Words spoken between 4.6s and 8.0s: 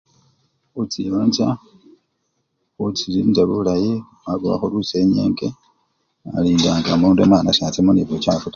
lusinyenge walindanga omutu mwana sachamo